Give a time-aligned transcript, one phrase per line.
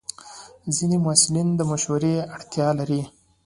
[0.75, 3.01] ځینې محصلین د مشورې اړتیا لري.